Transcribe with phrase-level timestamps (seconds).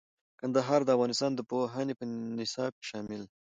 [0.39, 1.93] کندهار د افغانستان د پوهنې
[2.39, 3.35] نصاب کې شامل دی.